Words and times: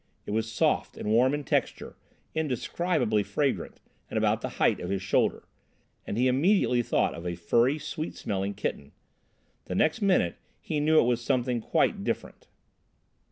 It 0.25 0.31
was 0.31 0.51
soft 0.51 0.97
and 0.97 1.11
warm 1.11 1.35
in 1.35 1.43
texture, 1.43 1.95
indescribably 2.33 3.21
fragrant, 3.21 3.79
and 4.09 4.17
about 4.17 4.41
the 4.41 4.49
height 4.57 4.79
of 4.79 4.89
his 4.89 5.03
shoulder; 5.03 5.43
and 6.07 6.17
he 6.17 6.27
immediately 6.27 6.81
thought 6.81 7.13
of 7.13 7.23
a 7.27 7.35
furry, 7.35 7.77
sweet 7.77 8.15
smelling 8.15 8.55
kitten. 8.55 8.93
The 9.65 9.75
next 9.75 10.01
minute 10.01 10.37
he 10.59 10.79
knew 10.79 10.97
it 10.99 11.03
was 11.05 11.21
something 11.23 11.61
quite 11.61 12.03
different. 12.03 12.47